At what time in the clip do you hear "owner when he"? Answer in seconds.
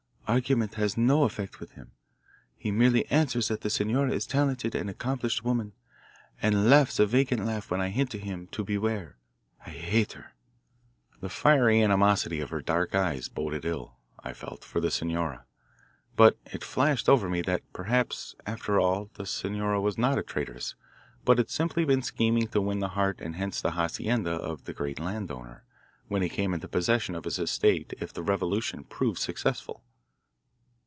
25.29-26.29